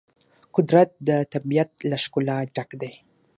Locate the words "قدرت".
0.55-0.89